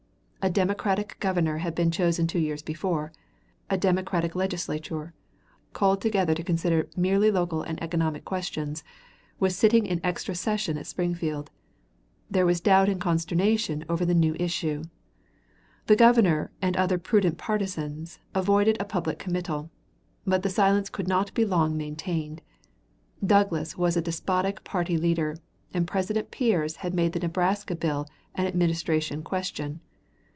[0.43, 3.13] A Democratic Governor had been chosen two years before;
[3.69, 5.13] a Democratic Legislature,
[5.71, 8.83] called together to consider merely local and economic questions,
[9.39, 11.51] was sitting in extra session at Springfield.
[12.27, 14.85] There was doubt and consternation over the new issue.
[15.85, 19.69] The Governor and other prudent partisans avoided a public committal.
[20.25, 22.41] But the silence could not be long maintained.
[23.23, 25.37] Douglas was a despotic party leader,
[25.71, 29.81] and President Pierce had made the Nebraska bill an Administration question.